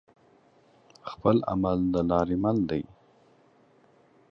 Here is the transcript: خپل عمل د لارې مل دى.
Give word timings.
خپل 1.09 1.37
عمل 1.51 1.77
د 1.93 1.95
لارې 2.09 2.37
مل 2.43 2.57
دى. 2.69 2.81